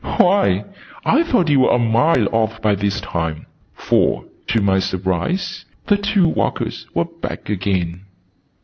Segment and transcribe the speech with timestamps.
[0.17, 0.65] "Why,
[1.05, 5.95] I thought you were a mile off by this time!" For, to my surprise, the
[5.97, 8.05] two walkers were back again.